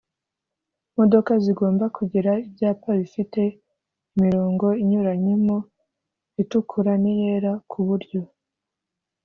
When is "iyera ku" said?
7.13-7.79